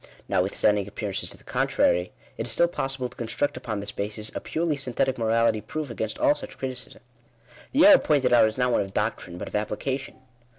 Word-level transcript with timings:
Notwithstanding 0.27 0.87
appearances 0.87 1.29
to 1.29 1.37
the 1.37 1.43
contrary, 1.43 2.11
it 2.35 2.47
is 2.47 2.51
still 2.51 2.67
possible 2.67 3.07
to 3.07 3.15
construct 3.15 3.55
upon 3.55 3.79
this 3.81 3.91
basis, 3.91 4.31
a 4.33 4.39
purely 4.39 4.75
synthetic 4.75 5.15
morality 5.19 5.61
proof 5.61 5.91
against 5.91 6.17
all 6.17 6.33
such 6.33 6.57
criticism. 6.57 7.03
The 7.71 7.85
error 7.85 7.99
pointed 7.99 8.33
out 8.33 8.47
is 8.47 8.57
not 8.57 8.71
one 8.71 8.81
of 8.81 8.95
doctrine, 8.95 9.37
but 9.37 9.47
of 9.47 9.53
applica 9.53 9.99
tion. 9.99 10.15